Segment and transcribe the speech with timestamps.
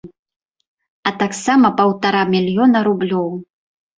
[1.09, 3.29] А таксама паўтара мільёна рублёў.